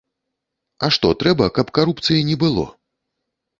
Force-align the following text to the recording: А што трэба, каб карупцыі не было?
А 0.87 0.89
што 0.95 1.11
трэба, 1.25 1.51
каб 1.59 1.71
карупцыі 1.81 2.25
не 2.33 2.41
было? 2.47 2.67